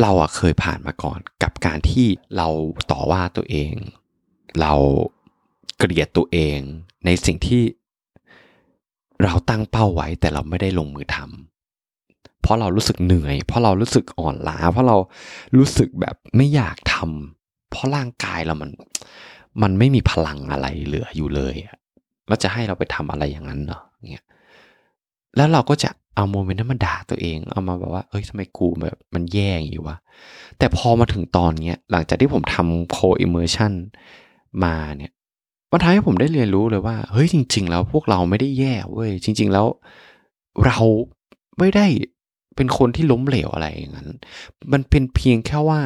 [0.00, 2.06] เราอะเคยผ่านมาก่อนกับการที่
[2.36, 2.48] เรา
[2.90, 3.72] ต่อว่าตัวเอง
[4.60, 4.72] เรา
[5.78, 6.58] เกลียดตัวเอง
[7.06, 7.62] ในสิ่งที่
[9.24, 14.96] เราตั้งเป้าไว้แต่เราไม่ได้ลงมือทำเพราะเรารู้สึกเหนื่อย เพราะเรารู้สึกอ่อนล้า เพราะเรา
[15.56, 18.70] รู้สึกแบบไม่อยากทำเพราะร่างกายเรามัน
[19.62, 21.54] มันไม่มีพลังอะไรเหลืออยู่เลย
[22.28, 23.80] แล้วจะให้เราไปทำอะไรอย่างนั้นเหรอ
[24.12, 24.26] เนี่ย
[25.36, 29.96] แล้วเราก็จะเอา moment นั้นมาด่าตัวเอง เอามาแบบว่าเอ้ยทำไมกูแบบมันแย่อย่างนี้วะ
[30.58, 33.72] แต่พอมาถึงตอนเนี้ยหลังจากที่ผมทำ cold immersion
[34.64, 35.12] มาเนี่ย
[35.70, 39.66] มันทำให้ผมได้เรียนรู้เลยว่า เฮ้ยจริง ๆ แล้วพวกเราไม่ได้แย่เว้ยจริง ๆ แล้ว
[40.66, 40.78] เรา
[41.58, 41.86] ไม่ได้
[42.56, 44.10] เป็นคนที่ล้มเหลวอะไรอย่างนั้น
[44.72, 45.80] มันเป็นเพียงแค่ว่า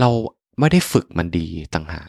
[0.00, 0.10] เรา
[0.58, 2.08] ไม่ได้ฝึกมันดีต่างหาก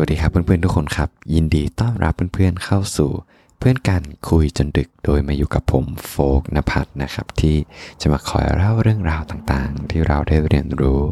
[0.00, 3.10] วัสดีครับเพื่อนๆทุกคนครับ ยินดีต้อนรับเพื่อนๆเข้าสู่
[3.58, 7.56] เพื่อนกันคุยจนดึกโดยมาอยู่กับผมโฟกนภัทรนะครับ ที่
[8.00, 11.02] จะมาคอยเล่าเรื่องราวต่างๆ ที่เราได้เรียนรู้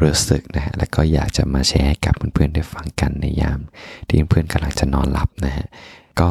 [0.00, 3.60] รู้สึกนะฮะและก็อยากจะมาแชร์กับเพื่อนๆได้ฟังกันในยาม
[4.08, 5.66] ที่เพื่อนๆกำลังจะนอนหลับนะฮะ
[6.20, 6.30] ก็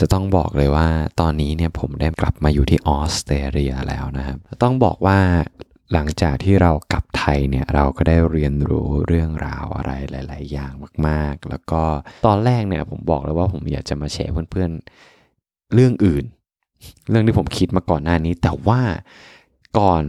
[0.00, 0.88] จะต้องบอกเลยว่า
[1.20, 5.18] ตอนนี้เนี่ยผมได้กลับมาอยู่ที่ออสเตรเลียแล้วนะครับต้องบอกว่า
[5.92, 10.72] หลังจากที่เรากลับไทยเนี่ยเราก็ได้เรียนรู้เรื่องราวอะไรหลาย ๆ อย่าง
[11.08, 11.82] มากๆ แล้วก็
[12.26, 14.70] ตอนแรกเนี่ยผมบอกเลยว่าผมอยากจะมาแชร์เพื่อน
[15.22, 16.24] ๆ เรื่องอื่น
[17.10, 18.80] เรื่องที่ผมคิดมาก่อนหน้านี้ แต่ว่า
[19.78, 20.02] ก่อน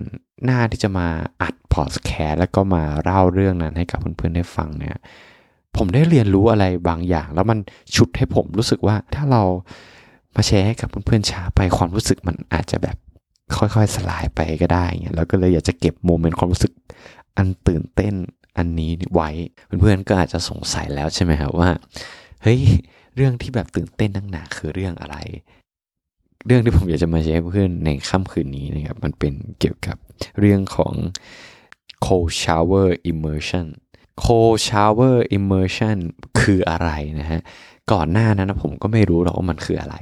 [0.43, 1.07] หน้าที่จะมา
[1.41, 4.97] อัดพอดแคสต์แล้วก็มาเล่าเรื่องนั้นให้กับเพื่อน ๆ ได้ฟังเนี่ย
[5.77, 7.59] ผมได้เรียนรู้อะไรบางอย่าง แล้วมัน
[7.95, 9.43] ชุดให้ผมรู้สึกว่าถ้าเรา
[10.35, 12.97] มาแชร์ให้กับเพื่อนๆช้าไปความรู้สึกมันอาจจะแบบ
[13.57, 16.73] ค่อยๆ สลายไปก็ได้เงี้ยแล้วก็เลยอยากจะเก็บโมเมนต์ความรู้สึก
[17.37, 18.13] อันตื่นเต้น
[18.57, 19.29] อันนี้ไว้
[19.81, 21.69] เพื่อนๆก็อาจจะสงสัยแล้วใช่ไหมครับว่า
[22.43, 22.59] เฮ้ย
[23.15, 25.17] เรื่องที่แบบตื่นเต้นนักหนาคือเรื่องอะไร
[26.45, 29.97] เรื่องที่ผมอยากจะมาแชร์เพื่อนในค่ำคืนนี้นะครับ มันเป็นเกี่ยวกับ
[30.39, 30.93] เรื่องของ
[32.05, 33.67] cold shower immersion
[34.23, 35.97] cold shower immersion
[36.39, 36.89] คืออะไร
[37.19, 37.41] นะฮะ
[37.91, 39.95] ก่อนหน้านั้นผมก็ไม่รู้หรอกว่ามันคืออะไร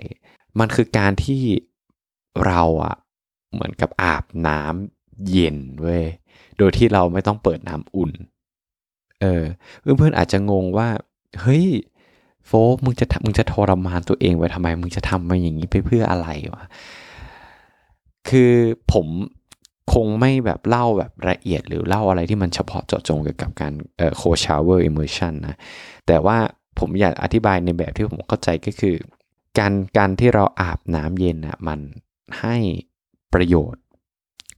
[0.60, 1.42] มันคือการที่
[2.46, 2.96] เราอะ
[3.54, 6.06] เหมือนกับอาบน้ำเย็นเว้ย
[6.58, 8.12] โดยที่เราไม่ต้องเปิดน้ำอุ่น
[9.22, 9.44] เออ
[9.82, 10.88] เพื่อนๆอาจจะงงว่า
[11.42, 11.66] เฮ้ย
[12.48, 16.66] โฟกมึงจะมึงจะทรมานตัวเองไว้ทำไม มึงจะทำมาอย่างนี้ไปเพื่ออะไรวะ
[18.30, 18.54] คือ
[18.92, 19.08] ผม
[19.94, 25.56] คงไม่แบบเล่าแบบละเอียดหรือเล่าอะไรที่มันเฉพาะเจาะจงเกี่ยวกับการเอ่อ cold shower immersion นะ
[26.08, 26.38] แต่ว่า
[26.80, 28.96] ผมอยากอธิบายในแบบที่ผมเข้าใจก็คือ
[29.60, 31.80] การการที่เราอาบน้ำเย็นอะมัน
[32.40, 32.56] ให้
[33.34, 33.84] ประโยชน์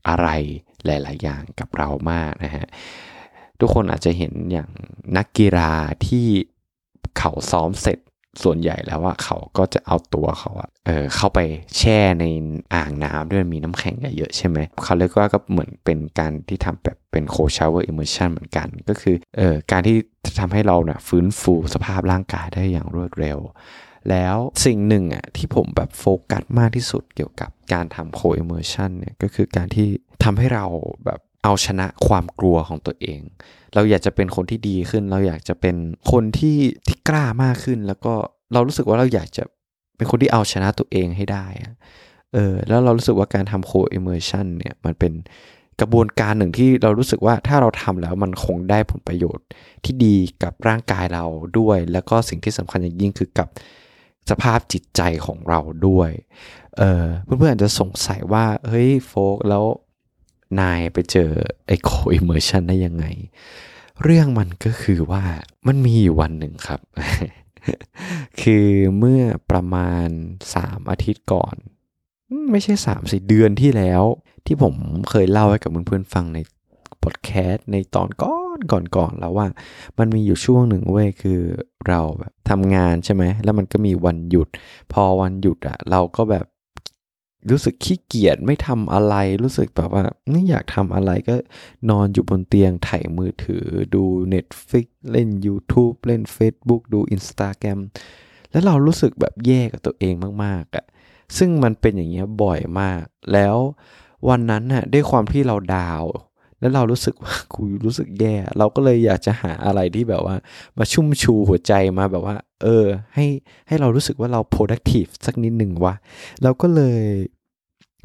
[0.08, 0.28] อะไร
[0.86, 2.66] หลาย ๆ อย่างกับเรามากนะฮะ
[3.60, 4.70] ทุกคนอาจจะเห็นอย่าง
[5.16, 5.72] นักกีฬา
[6.06, 6.26] ที่
[7.18, 7.98] เขาซ้อมเสร็จ
[8.42, 11.38] ส่วนใหญ่แล้วว่าเขาก็จะเอาตัวเขาอะเออเข้าไป
[11.76, 12.24] แช่ใน
[12.74, 19.96] อ่างน้ำด้วยมีน้ำแข็งเยอะใช่ไหมเขาเรียกว่าก็เหมือนเป็นการที่ทำแบบเป็น cold shower immersion เหมือนกัน ก็คือเออการที่
[20.40, 23.38] ทำให้เราเนี่ยฟื้นฟูสภาพร่างกายได้อย่างรวดเร็ว
[24.10, 29.88] แล้วสิ่งหนึ่งอะที่ผมแบบโฟกัสมากที่สุดเกี่ยวกับการทำ cold immersion เนี่ยก็คือการที่
[30.24, 30.64] ทำให้เรา
[31.04, 33.20] แบบเอาชนะความกลัวของตัวเอง
[33.74, 35.76] เราอยากจะเป็นคนที่ดีขึ้น เราอยากจะเป็น
[36.12, 38.14] คนที่ที่กล้ามากขึ้น แล้วก็
[38.52, 39.44] เรารู้สึกว่าเราอยากจะ
[39.96, 41.46] เป็นคนที่เอาชนะตัวเองให้ได้
[42.34, 45.12] เออแล้วเรารู้สึกว่าการทำ cold immersion เนี่ยมันเป็น
[45.80, 49.46] กระบวนการหนึ่งที่เรารู้สึกว่าถ้าเราทำแล้วมันคงได้ผลประโยชน์
[49.84, 51.24] ที่ดีกับร่างกายเรา
[51.58, 53.48] ด้วย แล้วก็สิ่งที่สำคัญอย่างยิ่งคือกับ
[54.30, 56.10] สภาพจิตใจของเราด้วย
[56.76, 59.64] เเพื่อนๆอาจจะสงสัยว่าเฮ้ยโฟกแล้ว
[60.60, 61.30] นายไปเจอ
[61.66, 63.06] ไอ cold immersion ได้ยังไง
[64.02, 65.24] เรื่องมันก็คือว่า
[65.66, 66.80] มันมีอยู่วันหนึ่งครับ
[68.40, 68.66] คือ
[68.98, 70.08] เมื่อประมาณ
[70.50, 71.56] 3 อาทิตย์ก่อน
[72.50, 74.02] ไม่ใช่3สิเดือนที่แล้ว
[74.46, 74.74] ที่ผม
[75.10, 76.38] เคยเล่าให้กับเพื่อนๆฟังใน
[77.04, 78.58] พอดแคสต์ในตอนก่อน
[78.96, 79.46] ก่อนๆแล้วว่า
[79.98, 81.40] มันมีอยู่ช่วงหนึ่งเว้ยคือ
[81.88, 84.48] เราแบบทำงานใช่ไหมแล้วมันก็มีวันหยุด
[84.92, 86.46] พอวันหยุดอะเราก็แบบ
[87.50, 91.34] รู้สึกขี้เกียจไม่ทำอะไรรู้สึกแบบว่าไม่อยากทำอะไรก็
[91.90, 93.64] นอนอยู่บนเตียงถ่ายมือถือ
[93.94, 94.04] ดู
[94.34, 97.78] Netflix เล่น YouTube เล่น Facebook ดู Instagram
[98.50, 100.14] แล้วเรารู้สึกแบบแย่กับตัวเอง
[100.44, 100.84] มากๆอะ
[101.38, 103.02] ซึ่งมันเป็นอย่างเงี้ยบ่อยมาก
[103.32, 103.56] แล้ว
[104.28, 106.04] วันนั้นน่ะด้วยความที่เราดาว
[106.64, 110.36] แล้วเรารู้สึกว่ากูรู้สึกแย่ เราก็เลยอยากจะหาอะไรที่แบบว่า
[110.78, 112.84] มาชุ่มชูหัวใจมาแบบว่า เออ
[113.14, 113.26] ให้
[113.68, 115.94] ให้เรารู้สึกว่าเรา productive สักนิดหนึ่งวะ
[116.42, 117.02] เราก็เลย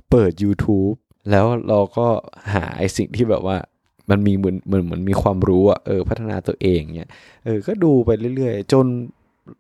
[0.09, 0.95] เปิด YouTube
[1.29, 2.07] แล้วเราก็
[2.53, 3.57] หาไอสิ่งที่แบบว่า
[4.09, 7.09] มันมีเหมือนเหมือนเหมือนมีความรู้อะเออพัฒนาตัวเองเนี่ย
[7.45, 8.85] เออก็ดูไปเรื่อยๆ จน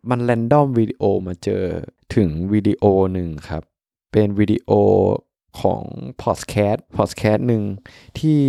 [0.09, 1.63] มัน random วิดีโอมาเจอ
[2.15, 3.63] ถึงวิดีโอหนึ่งครับ
[4.11, 4.71] เป็นวิดีโอ
[5.61, 5.83] ของ
[6.21, 7.63] พอดแคสต์พอดแคสต์หนึ่ง
[8.19, 8.39] ที่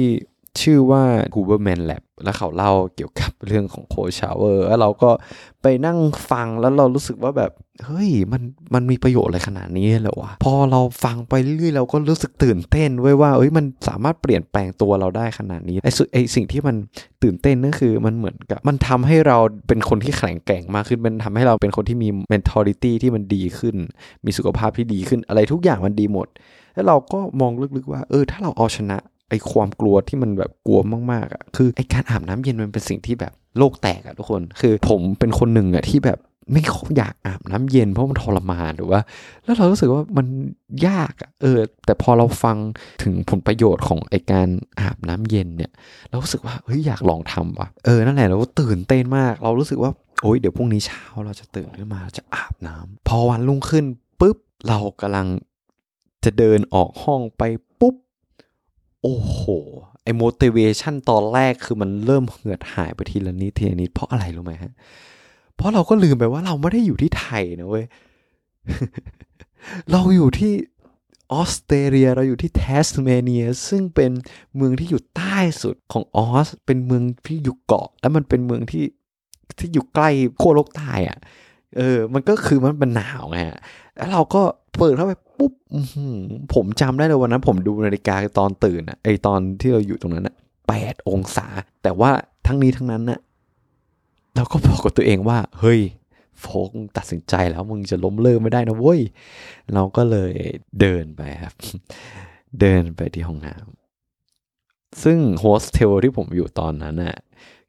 [0.61, 1.03] ชื่อว่า
[1.35, 5.11] Huberman Lab แล้วเขาเล่าเกี่ยวกับเรื่องของ cold shower แล้วเราก็
[5.63, 5.99] ไปนั่ง
[6.31, 7.51] ฟังแล้วเรารู้สึกว่าแบบ
[7.87, 8.43] เฮ้ยมัน
[8.75, 16.77] มันมีประโยชน์อะไรขนาดนี้เลยวะพอเราฟังไปเรื่อยเราก็รู้สึกตื่นเต้นเว้ยว่าเอ้ยมันสามารถเปลี่ยนแปลงตัวเราได้ขนาดนี้ไอ้ไอ้สิ่งที่มัน
[17.23, 19.39] ตื่นเต้นนั่นคือมันเหมือนกับ มันทำให้เรา
[19.69, 23.77] เป็นคนที่แข็งแกร่งมากขึ้นมันทำให้เราเป็นคนที่มี mentality ที่มันดีขึ้น
[24.25, 26.29] มีสุขภาพที่ดีขึ้นอะไรทุกอย่างมันดีหมด
[26.75, 28.99] แล้วเราก็มองลึกๆว่า เออ ถ้าเราเอาชนะ
[29.31, 30.81] ไอ้ความกลัวที่มันแบบกลัว
[31.13, 36.19] มากๆอะคือไอ้การอาบน้ำเย็นมันเป็นสิ่งที่แบบโลกแตกอะทุกคน คือผมเป็นคนหนึ่งอะที่แบบ
[36.53, 36.63] ไม่
[36.97, 39.01] อยากอาบน้ำเย็นเพราะมันทรมานหรือว่า
[39.45, 40.27] แล้วเรารู้สึกว่ามัน
[40.89, 42.57] ยากอะเออ แต่พอเราฟัง
[43.03, 44.49] ถึงผลประโยชน์ของไอ้การ
[44.81, 45.71] อาบน้ำเย็นเนี่ย
[46.09, 49.91] เรารู้สึกว่าเฮ้ยอยากลองทำว่ะเออนั่นแหละเราก็ตื่นเต้นมาก เรารู้สึกว่า
[50.23, 53.85] โอ้ยเดี๋ยวพรุ่งนี้เช้าเราจะตื่นขึ้นมาจะอาบน้ำพอวันรุ่งขึ้น
[54.21, 54.37] ปุ๊บ
[54.69, 55.27] เรากำลัง
[56.25, 57.43] จะเดินออกห้องไป
[57.81, 57.95] ปุ๊บ
[59.03, 59.41] โอ้โห
[60.03, 64.73] ไอ้ motivation ตอนแรกคือมันเริ่มเหือดหายไปทีละนิดทีละนิด เพราะอะไรรู้ไหมฮะ
[65.57, 67.85] เพราะเราก็ลืมไปว่าเราไม่ได้อยู่ที่ไทยนะเว้ย
[69.91, 70.53] เราอยู่ที่
[71.33, 74.11] ออสเตรเลียเราอยู่ที่เทสเมเนีย ซึ่งเป็น
[74.57, 78.85] เมืองที่อยู่ใต้สุดของออส เป็นเมืองที่อยู่เกาะ แล้วมันเป็นเมืองที่
[79.59, 80.11] ที่อยู่ใกล้
[80.41, 81.19] ขั้วโลกใต้อะ
[81.77, 83.39] เออ มันก็คือมันเป็นหนาวไง
[84.01, 84.43] แล้วเราก็
[84.79, 85.53] เปิดเข้าไปปุ๊บ
[86.55, 90.35] ผมจำได้เลยวันนั้น ผมดูนาฬิกาตอนตื่นอะไอตอนที่เราอยู่ตรงนั้นอะ
[90.69, 91.47] แปดองศา
[91.83, 92.11] แต่ว่า
[92.47, 93.21] ทั้งนี้ทั้งนั้นน่ะ
[94.37, 95.81] เราก็บอกกับตัวเองว่า เฮ้ย
[96.41, 99.01] โฟกตัดสินใจแล้วมึงจะล้มเลิกไม่ได้นะเว้ย
[99.75, 100.33] เราก็เลย
[100.81, 101.55] เดินไปครับ
[102.61, 107.17] เดินไปที่ห้องน้ำซึ่งโฮสเทลที่ผมอยู่ตอนนั้นน่ะ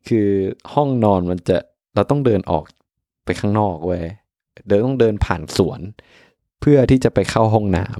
[0.07, 0.27] คือ
[0.73, 1.57] ห้องนอนมันจะ
[1.95, 2.63] เราต้องเดินออก
[3.25, 4.03] ไปข้างนอกเว้ย
[4.67, 5.79] เดินต้องเดินผ่านสวน
[6.59, 7.95] เพื่อที่จะไปเข้าห้องน้ำ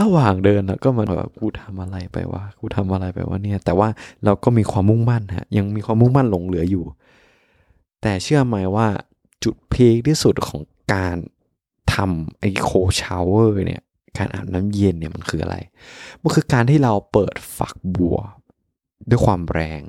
[0.00, 3.88] ระหว่างเดินแล้วก็มันแบบกูทำอะไรไปวะกูทำอะไรไปวะเนี่ย แต่ว่า
[4.24, 6.84] เราก็มีความมุ่งมั่นฮะ ยังมีความมุ่งมั่นหลงเหลืออยู่
[8.02, 8.88] แต่เชื่อไหมว่า
[9.44, 10.60] จุดพีคที่สุดของ
[10.94, 11.16] การ
[11.94, 13.82] ทำไอโคชาวเวอร์เนี่ย
[14.18, 15.56] การอาบน้ำเย็นเนี่ยมันคืออะไร
[16.22, 18.18] มันคือการที่เราเปิดฝักบัว
[19.08, 19.82] ด้วยความแรง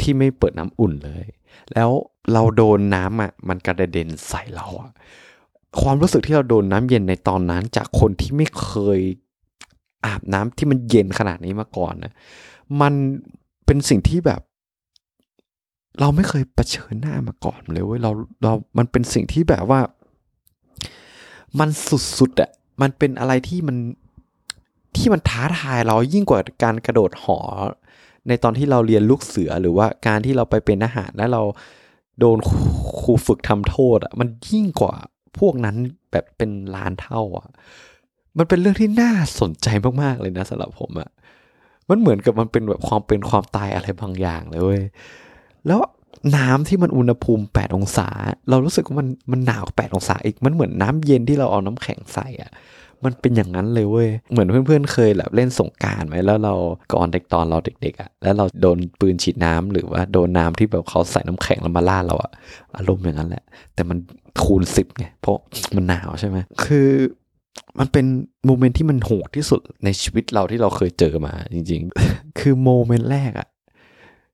[0.00, 1.24] ที่ไม่เปิดน้ำอุ่นเลย
[1.74, 1.90] แล้ว
[2.32, 4.90] เราโดนน้ำอะมันกระเด็นใส่เราอะ
[5.80, 9.00] ความรู้สึกที่เราโดนน้ำเย็นในตอนนั้น จากคนที่ไม่เคย
[10.06, 12.12] อาบน้ำที่มันเย็นขนาดนี้มาก่อนนะ
[12.80, 12.92] มัน
[13.66, 14.40] เป็นสิ่งที่แบบ
[16.00, 18.10] เราไม่เคยเผชิญหน้ามาก่อนเลยเว้ยเรา
[18.42, 19.80] เรามันเป็นสิ่งที่แบบว่า
[21.58, 21.68] มัน
[22.18, 22.50] สุดๆอะ่ะ
[22.80, 23.76] มันเป็นอะไรที่มัน
[24.96, 27.38] ที่มันท้าทายเรายิ่งกว่าการกระโดดหอ
[28.28, 31.42] ในตอนที่เราเรียนลูกเสือหรือว่าการที่เราไปเป็นอาหารแล้วเรา
[32.18, 32.38] โดน
[33.00, 34.94] ครูฝึกทำโทษอะมันยิ่งกว่า
[35.38, 35.76] พวกนั้น
[36.12, 37.48] แบบเป็นล้านเท่าอะ
[38.38, 39.68] มันเป็นเรื่องที่น่าสนใจ
[40.02, 41.10] มากๆเลยนะสำหรับผมอะ
[41.88, 44.82] มันเหมือนกับมันเป็นแบบความเป็นความตายอะไรบางอย่างเลยเว้ย
[45.66, 45.80] แล้ว
[46.36, 48.08] น้ำที่มันอุณหภูมิ 8 องศา
[48.50, 52.50] เรารู้สึกว่ามันมันหนาว 8 องศาอีก มันเหมือนน้ำเย็นที่เราเอาน้ำแข็งใส่อะ
[53.04, 56.54] มันเป็นอย่างนั้นเลยเว้ย เหมือนเพื่อนๆ เคยแบบเล่นสงการไหมแล้วเรา
[56.92, 62.30] ก่อนเด็กตอนเราเด็กๆอะ่ะ แล้วเราโดนปืนฉีดน้ำหรือว่าโดนน้าที่แบบเขาใส่น้ำแข็งแล้วมาล่าเราอะ
[62.76, 63.98] อารมณ์อย่างนั้นแหละ แต่มัน
[64.44, 65.36] คูณสิบไง เพราะ
[65.76, 66.88] มันหนาวใช่ไหม คือ
[67.78, 68.06] มันเป็น
[68.46, 71.80] โมเมนต์ที่มันโหดที่สุดในชีวิตเราที่เราเคยเจอมาจริง
[72.10, 73.48] ๆ คือโมเมนต์แรกอะ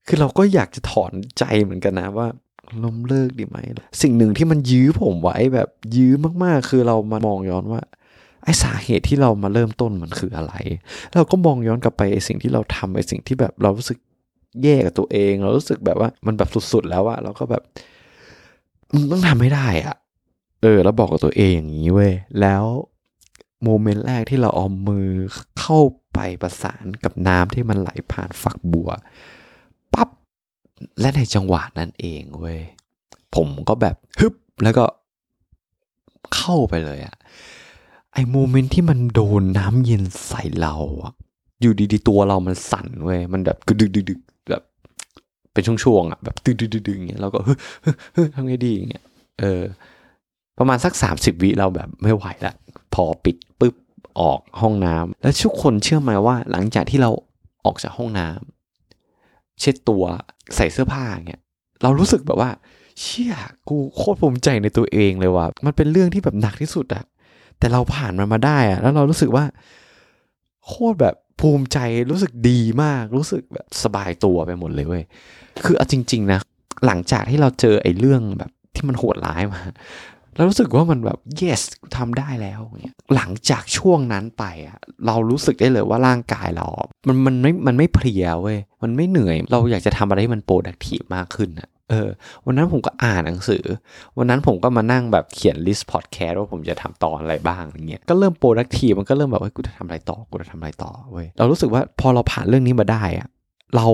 [0.06, 2.28] คือเราก็อยากจะถอนใจเหมือนกันนะว่า
[2.84, 3.58] ล้มเลิกดีไหม
[4.02, 6.12] สิ่งหนึ่งที่มันยื้อผมไว้แบบยื้อ
[6.44, 7.82] มากๆ คือเรามามองย้อนว่า
[8.46, 10.54] ไอสาเหตุที่เรามาเริ่มต้นมันคืออะไร
[11.14, 13.98] เราก็มองย้อนกลับไปไอสิ่งที่เราทำไอสิ่งที่แบบเรารู้สึก
[14.62, 17.62] แย่กับตัวเอง เรารู้สึกแบบว่ามันแบบสุดๆแล้วอะเราก็แบบ
[18.92, 19.96] มึงต้องทำให้ได้อะ
[20.62, 22.64] เออ แล้วบอกกับตัวเองอย่างนี้เว้ยแล้ว
[23.62, 25.08] โมเมนต์แรกที่เราเอามือ
[25.60, 25.78] เข้า
[26.14, 28.90] ไปประสานกับน้ำที่มันไหลผ่านฝักบัว
[29.94, 30.08] ปั๊บ
[31.00, 32.60] และในจังหวะนั้นเองเว้ย
[33.34, 34.84] ผมก็แบบฮึบแล้วก็
[36.36, 37.16] เข้าไปเลยอะ
[38.16, 41.12] ไอ้โมเมนต์ที่มันโดนน้ำเย็นใส่เราอะ
[41.60, 44.20] อยู่ดีๆตัวเรามันสั่นเว้ยมันแบบกึดึกดึก
[44.50, 44.62] แบบ
[45.52, 47.58] เป็นช่วงๆอะแบบตึดึกดึกอย่างเงี้ยเราก็เฮ้ย
[48.14, 49.04] เฮ้ยทำไงดีอย่างเงี้ย
[49.40, 49.62] เออ
[50.58, 52.54] ประมาณสักสามสิบวิเราแบบไม่ไหวละ
[52.94, 53.74] พอปิดปุ๊บ
[54.20, 57.10] ออกห้องน้ำแล้วทุกคนเชื่อไหมว่า หลังจากที่เรา
[57.64, 60.04] ออกจากห้องน้ำเช็ดตัว
[60.56, 61.42] ใส่เสื้อผ้าเงี้ย
[61.82, 62.50] เรารู้สึกแบบว่า
[63.00, 63.34] เชี่ย
[63.68, 67.04] กูโคตรภูมิใจในตัวเองเลยว่ะมันเป็นเรื่องที่แบบหนักที่สุดอะ
[67.58, 69.44] แต่เราผ่านมันมาได้อะแล้วเรารู้สึกว่า
[70.66, 71.78] โคตรแบบภูมิใจ
[72.10, 75.04] รู้สึกดีมากรู้สึกแบบสบายตัวไปหมดเลยเว้ย
[75.64, 76.40] คือเอาจริง ๆ นะ
[76.86, 79.60] หลังจากที่เราเจอไอ้เรื่องแบบที่มันโหดร้ายมา
[80.36, 81.62] เรารู้สึกว่ามันแบบ yes
[81.96, 86.66] ทำได้แล้วเนี่ยหลังจากช่วงนั้นไปอะเรารู้สึกได้เลยว่าร่างกายเรา
[87.08, 92.08] มันมันไม่มันไม่เพลียเว้ยมันไม่เหนื่อย เราอยากจะทำอะไรที่มันโปรดักทีฟมากขึ้นอะ เออ
[92.46, 93.64] วันนั้นผมก็อ่านหนังสือ
[94.18, 103.28] วันนั้นผมก็มานั่งแบบเขียน list พอดแคสต์ว่าผมจะทำตอนอะไรบ้างอย่างเงี้ยก็เริ่ม productive มันก็เริ่มแบบว่ากูจะทำอะไรต่อกูจะทำอะไรต่อเว้ยเรารู้สึกว่าพอเราผ่านเรื่องนี้มาได้อะ
[103.76, 103.86] เรา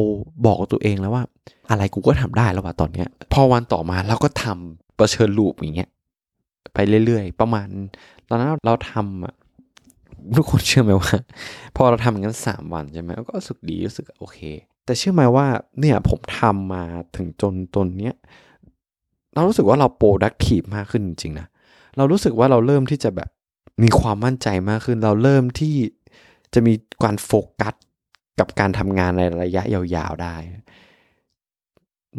[0.47, 1.25] บอกตัวเองแล้วว่า
[1.71, 5.89] อะไรกูก็ทำได้แล้วว่ะตอนเนี้ย พอวันต่อมาเราก็ทำประเชิญ loop อย่างเงี้ย
[6.75, 7.69] ไปเรื่อยๆ ประมาณ
[8.29, 9.35] ตอนนั้นเราทำอะ
[10.37, 11.15] ทุกคนเชื่อไหมว่า
[11.77, 14.39] พอเราทำอย่างนั้นสามวันใช่ไหมก็รู้สึกดีรู้สึกโอเค
[14.85, 15.47] แต่เชื่อไหมว่า
[15.81, 16.85] เนี่ยผมทำมา
[17.17, 18.15] ถึงจนตอนเนี้ย
[19.35, 21.47] เรารู้สึกว่าเรา productive มากขึ้นจริงๆนะ
[21.97, 23.29] เรารู้สึกว่าเราเริ่มที่จะแบบ
[23.83, 25.75] มีความมั่นใจมากขึ้น เราเริ่มที่
[26.55, 27.75] จะมีการโฟกัส
[28.39, 30.35] กับการทำงานในระยะยาวๆได้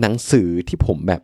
[0.01, 1.21] หนังสือที่ผมแบบ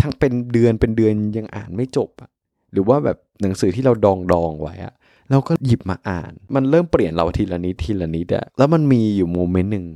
[0.00, 2.30] ทั้งเป็นเดือนเป็นเดือนยังอ่านไม่จบอะ
[2.72, 4.94] หรือว่าแบบหนังสือที่เราดองดองไว้อะ
[5.30, 9.86] เราก็หยิบมาอ่าน มันเริ่มเปลี่ยนเราทีละนิดทีละนิดอะแล้วมันมีอยู่ moment หนึ่ง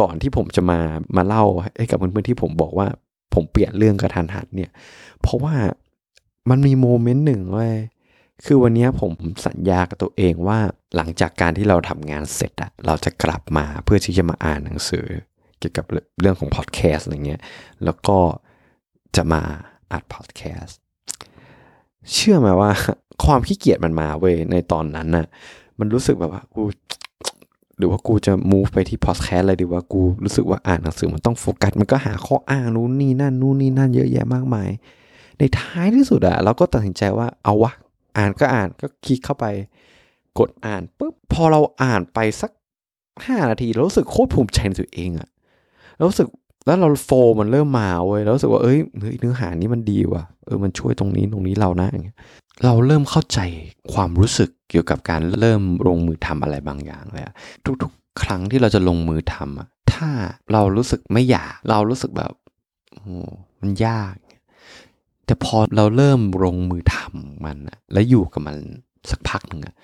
[0.00, 0.80] ก่อนที่ผมจะมา
[1.16, 1.44] มาเล่า
[1.78, 2.88] ให้กับเพื่อนๆที่ผมบอกว่า
[3.34, 4.70] ผมเปลี่ยนเรื่องกระทันหันเนี่ย
[5.20, 5.54] เพราะว่า
[6.50, 7.74] มันมีโมเมนต์หนึ่งเว้ย
[8.44, 9.10] คือวันนี้ผม
[9.46, 10.58] สัญญากับตัวเองว่า
[10.96, 15.06] หลังจากการที่เราทำงานเสร็จอะเราจะกลับมาเพื่อที่จะมาอ่านหนังสือ
[15.58, 15.86] เกี่ยวกับ
[16.20, 17.40] เรื่องของพอดแคสต์อะไรเงี้ย
[17.84, 18.18] แล้วก็
[19.16, 19.42] จะมา
[19.92, 20.78] อัดพอดแคสต์
[22.12, 22.70] เชื่อไหมว่า
[23.24, 25.26] ความขี้เกียจมันมาเว้ยในตอนนั้นน่ะ
[25.78, 26.62] มันรู้สึกแบบว่ากู
[27.78, 34.68] หรือว่ากูจะ move ไปที่พอดแคสต์เลยดีว่ากูรู้สึกว่าอ่านหนังสือมันต้องโฟกัส มันก็หาข้ออ้างนู้นนี่นั่นนู่นนี่นั่นเยอะแยะมากมาย
[35.38, 37.72] ในท้ายที่สุดอะเราก็ตัดสินใจว่าเอาวะ
[38.16, 39.46] อ่านก็อ่านก็คลิกเข้าไป
[40.38, 42.50] กดอ่านปุ๊บพอเราอ่านไปสัก
[43.26, 45.28] ห้านาทีเรารู้สึกโคตรภูมิใจในตัวเองอะ
[45.96, 46.28] เรารู้สึก
[46.66, 47.10] แล้วเราโฟ
[47.40, 48.78] มันเริ่มมาเว้ยเรารู้สึกว่าเอ้ย
[49.20, 52.18] เนื้อหานี้มันดีว่ะเออมันช่วยตรงนี้ตรงนี้เรานะอย่างเงี้ย
[52.64, 53.40] เราเริ่มเข้าใจ
[53.92, 57.34] ความรู้สึกเกี่ยวกับการเริ่มลงมือทำอะไรบางอย่างเลยอะ
[57.82, 60.08] ทุกๆ ครั้งที่เราจะลงมือทำอะถ้า
[60.52, 62.32] เรารู้สึกไม่อยากเรารู้สึกแบบ
[62.94, 63.16] โอ้
[63.60, 64.14] มันยาก
[65.26, 68.56] แต่พอเราเริ่มลงมือทำมันอะแล้วอยู่กับมัน
[69.10, 69.74] สักพักหนึ่งอะ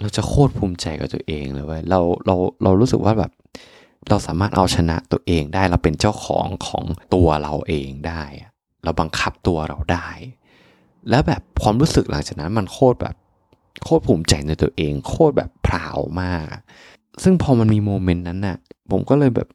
[0.00, 3.30] เราจะโคตรภูมิใจกับตัวเองเลยเว้ยเราเราเรารู้สึกว่าแบบ
[4.08, 8.22] เราสามารถเอาชนะตัวเองได้เราเป็นเจ้าของของตัวเราเองได้
[8.84, 10.08] เราบังคับตัวเราได้
[11.10, 13.14] แล้วแบบความรู้สึกหลังจากนั้นมันโคตรแบบ
[13.84, 16.46] โคตรภูมิใจในตัวเอง โคตรแบบพราวมาก
[17.22, 18.56] ซึ่งพอมันมีโมเมนต์นั้นน่ะ
[18.90, 19.48] ผมก็เลยแบบ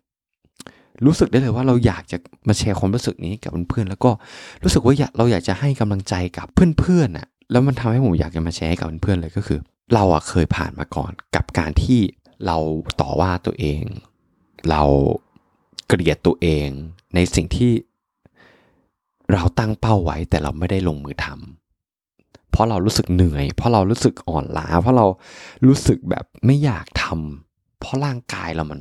[1.06, 4.12] รู้สึกได้เลยว่าเราอยากจะมาแชร์ความรู้สึกนี้กับเพื่อนๆแล้วก็
[4.64, 6.48] รู้สึกว่าเราอยากจะให้กำลังใจกับ
[6.80, 9.60] เพื่อนๆน่ะ แล้วมันทำให้ผมอยากจะมาแชร์ให้กับเพื่อนๆเลยก็คือ
[9.94, 12.00] เราอะเคยผ่านมาก่อนกับการที่
[12.46, 12.58] เรา
[13.02, 13.84] ต่อว่าตัวเอง
[14.70, 14.84] เรา
[15.88, 16.70] เกลียดตัวเอง
[17.16, 17.72] ในสิ่งที่
[19.34, 25.06] เราตั้งเป้าไว้แต่เราไม่ได้ลงมือทำเพราะเรารู้สึกเหนื่อย เพราะเรารู้สึกอ่อนล้า เพราะเรา
[25.68, 28.80] รู้สึกแบบไม่อยากทำเพราะร่างกายเรามัน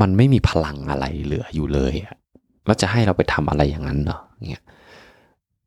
[0.00, 2.16] มันไม่มีพลังอะไรเหลืออยู่เลยอะ
[2.66, 4.64] แล้วจะให้เราไปทำอะไรอย่างนั้นเนาะเงี้ย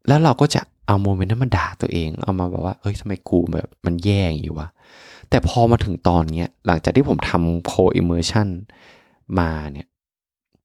[0.07, 4.67] แล้วเราก็จะเอาโมเมนต์นั้นมาด่าตัวเอง เอามาแบบว่า เอ้ยทำไมกูแบบมันแย่อย่างนี้วะ
[5.29, 8.47] แต่พอมาถึงตอนเนี้ย หลังจากที่ผมทำ cold immersion
[9.39, 9.88] มาเนี่ย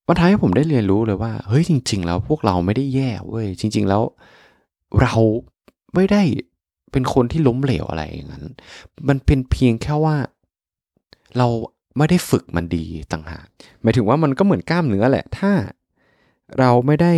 [0.06, 4.02] มันทำให้ผมได้เรียนรู้เลยว่า เฮ้ยจริง ๆ แล้วพวกเราไม่ได้แย่เว้ยจริง ๆ แล้ว
[5.00, 5.14] เรา
[5.94, 6.22] ไม่ได้
[6.92, 8.44] เป็นคนที่ล้มเหลวอะไรอย่างนั้น
[9.08, 10.16] มันเป็นเพียงแค่ว่า
[11.38, 11.48] เรา
[11.98, 13.46] ไม่ได้ฝึกมันดีต่างหาก
[13.82, 15.50] หมายถึงว่ามันก็เหมือนกล้ามเนื้อแหละ ถ้า
[16.58, 17.12] เราไม่ได้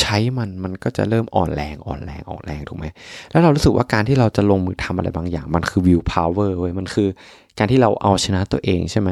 [0.00, 2.86] ใช้มันมันก็จะเริ่มอ่อนแรงอ่อนแรงอ่อนแรงถูกไหม
[3.30, 7.08] แล้วเรารู้สึกว่าการที่เราจะลงมือทำอะไรบางอย่าง มันคือวิวพาวเวอร์เว้ยมันคือ
[7.58, 9.10] การที่เราเอาชนะตัวเองใช่ไหม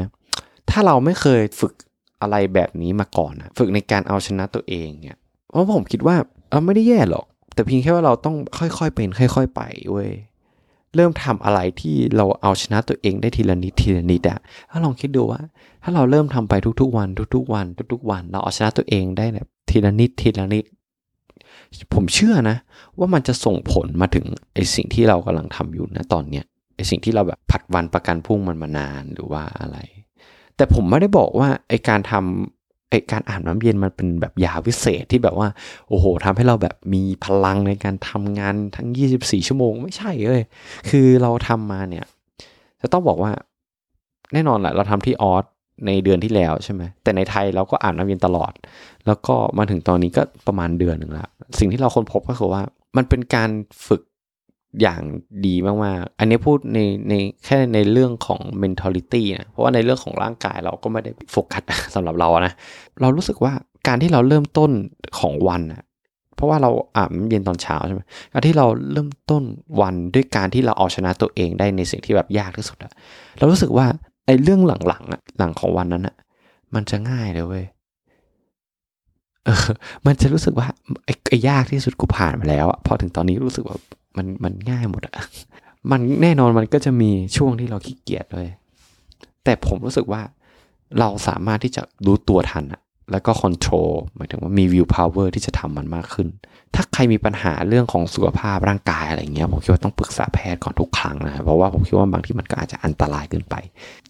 [0.69, 1.73] ถ้าเราไม่เคยฝึก
[2.21, 5.17] อะไรแบบนี้มาก่อนนะฝึกในการเอาชนะตัวเองเนี่ย
[5.51, 6.15] เพราะผมคิดว่า
[6.51, 10.11] เราไม่ได้แย่หรอก แต่เพียงแค่ว่าเราต้องค่อยๆเป็น ค่อย ๆ ไปเว้ย
[10.95, 15.41] เริ่มทำอะไรที่เราเอาชนะตัวเองได้ทีละนิดทีละนิดอะถ้าลองคิดดูว่า
[15.83, 20.65] ถ้าเราเริ่มทำไปทุกๆวัน ทุกๆวัน ทุกๆวัน เราเอาชนะตัวเองได้แบบทีละนิดทีละนิด
[21.93, 22.57] ผมเชื่อนะ
[22.99, 26.45] ว่ามันจะส่งผลมาถึงไอสิ่งที่เรากำลังทำอยู่นะตอนเนี้ย
[26.75, 29.77] ไอสิ่งที่เราแบบผัดวันประกันพรุ่งมันมานานหรือว่าอะไร
[30.57, 35.47] แต่ผมไม่ได้บอกว่าไอการทำไอการอาบน้ำเย็นมันเป็นแบบยาวิเศษที่แบบว่า
[35.89, 40.43] โอ้โหทำให้เราแบบมีพลังในการทำงานทั้ง 24 ชั่วโมงไม่ใช่เลย
[40.89, 42.05] คือเราทำมาเนี่ย
[42.81, 43.31] จะต้องบอกว่า
[44.33, 45.45] แน่นอนแหละเราทำที่ออส
[45.85, 48.51] ในเดือนที่แล้วใช่ไหมแต่ในไทยเราก็อาบน้ำเย็นตลอด
[49.07, 51.27] แล้วก็มาถึงตอนนี้ก็ประมาณเดือนหนึ่งแล้ว
[51.59, 52.61] สิ่งที่เราค้นพบก็คือว่า
[52.97, 53.49] มันเป็นการ
[53.87, 54.01] ฝึก
[54.81, 55.01] อย่าง
[55.45, 56.79] ดีมากๆ อันนี้พูดใน
[57.09, 57.13] ใน
[57.45, 61.63] แค่ในเรื่องของ mentality นะเพราะว่าในเรื่องของร่างกายเราก็ไม่ได้โฟกัส
[61.95, 62.53] สำหรับเรานะ
[63.01, 63.53] เรารู้สึกว่า
[63.87, 64.71] การที่เราเริ่มต้น
[65.19, 65.83] ของวันอะ
[66.35, 68.01] เพราะว่าเราอาบน้ำเย็นตอนเช้าใช่ไหม
[68.33, 69.43] การที่เราเริ่มต้น
[69.81, 72.91] วันด้วยการที่เราเอาชนะตัวเองได้ในสิ่งที่แบบยากที่สุดอะ
[73.37, 73.85] เรารู้สึกว่า
[74.25, 76.15] ไอ้เรื่องหลังๆอะหลังของวันนั้นอะ
[76.73, 77.65] มันจะง่ายเลยเว้ย
[80.05, 80.67] มันจะรู้สึกว่า
[81.05, 83.77] ไอ้ไอ้ยากที่สุดกูผ่านมาแล้วอะพอถึงตอนนี้รู้สึกว่า
[84.17, 85.15] มันมันง่ายหมดอะ
[85.91, 88.47] มันแน่นอนมันก็จะมีช่วงที่เราขี้เกียจเลย
[89.43, 90.21] แต่ผมรู้สึกว่า
[90.99, 92.81] เราสามารถที่จะรู้ตัวทันอะ
[93.11, 96.27] แล้วก็ control หมายถึงว่ามี willpower ที่จะทำมันมากขึ้น
[96.75, 103.55] ถ้าใครมีปัญหาเรื่องของสุขภาพร่างกายอะไรเงี้ยผมคิดว่าต้องปรึกษาแพทย์ก่อนทุกครั้งนะเพราะว่าผมคิดว่าบางทีมันก็อาจจะอันตรายเกินไป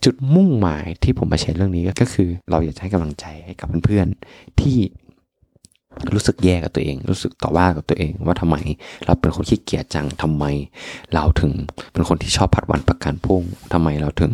[0.04, 4.78] จุดมุ่งหมายที่ผมมาแชร์เรื่องนี้ก็คือ เราอยากให้กำลังใจให้กับเพื่อนๆที่
[6.14, 8.56] รู้สึกแย่กับตัวเอง รู้สึกต่อว่ากับตัวเอง ว่าทำไม
[9.06, 10.46] เราเป็นคนขี้เกียจจังทำไม
[11.14, 11.52] เราถึง
[11.94, 14.34] เป็นคนที่ชอบผัดวันประกันพรุ่งทำไมเราถึง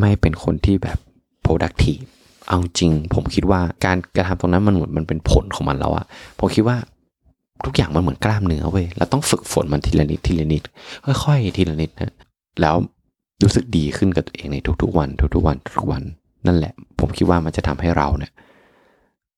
[0.00, 0.98] ไม่เป็นคนที่แบบ
[1.44, 2.02] productive
[2.48, 6.06] เอาจริง ผมคิดว่าการกระทำตรงนั้นมันเหมือนมันเป็นผลของมันแล้วอะ
[6.38, 6.76] ผมคิดว่า
[7.64, 10.62] ทุกอย่างมันเหมือนกล้ามเนื้อเว้ยเราต้องฝึกฝนมันทีละนิดทีละนิด
[11.24, 12.12] ค่อยๆทีละนิดนะ
[12.60, 12.76] แล้ว
[13.42, 16.02] รู้สึกดีขึ้นกับตัวเองในทุกๆวัน ทุกๆวันทุกๆวัน
[16.46, 18.32] นั่นแหละ ผมคิดว่ามันจะทำให้เราเนี่ย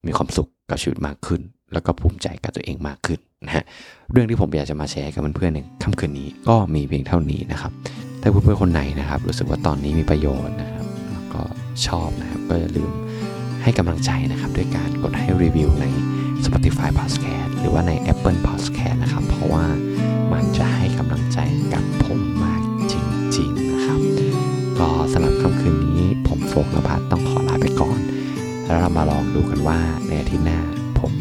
[0.06, 1.40] มีความสุข กับชีวิตมากขึ้น
[1.73, 3.64] แล้วก็ภูมิใจกับตัวเองมากขึ้นนะฮะ
[4.12, 7.73] เรื่องที่ผมอยากจะมาแชร์กับเพื่อนๆในค่ำคืนนี้ก็มีเพียงเท่านี้นะครับ
[8.21, 11.42] ถ้าเพื่อนๆคนไหนนะครับ รู้สึกว่าตอนนี้มีประโยชน์นะครับแล้วก็
[11.87, 12.90] ชอบนะครับก็อย่าลืม
[13.62, 15.87] ให้กำลังใจนะครับ ด้วยการกดให้รีวิวใน
[16.44, 19.64] Spotify Podcast หรือว่าใน Apple Podcast นะครับ เพราะว่า
[20.33, 21.38] มันจะให้กำลังใจ
[21.73, 22.94] กับผมมากจ
[23.37, 24.00] ริง ๆ นะครับ
[24.78, 27.13] ก็สำหรับค่ำคืนนี้ผมโฟกนภัทรต้องขอลาไปก่อ
[28.75, 30.61] แล้วเรามาลองดูกันว่าในอาทิตย์หน้า
[31.00, 31.12] ผม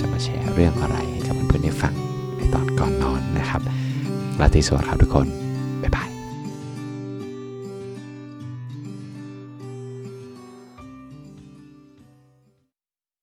[0.00, 1.94] จะมาแชร์เรื่องอะไรให้กับเพื่อนๆได้ฟัง
[2.36, 3.62] ในตอนก่อนนอนนะครับ
[4.40, 5.26] ราตรีสวัสดิ์ครับทุกคน